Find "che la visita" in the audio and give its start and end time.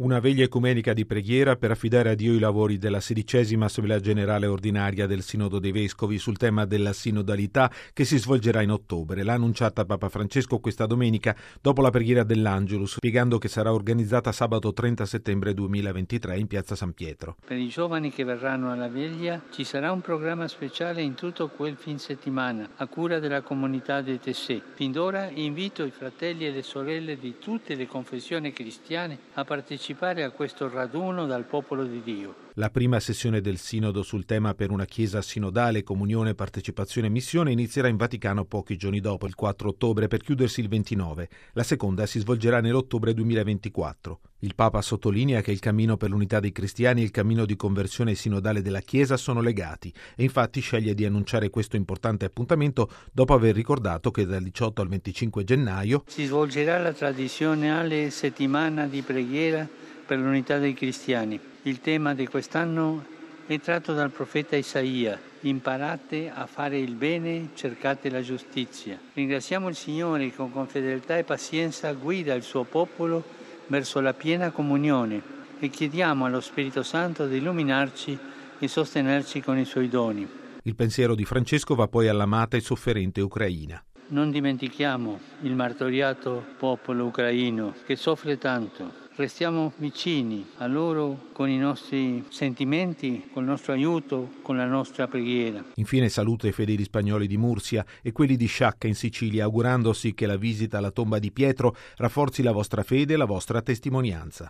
100.14-100.78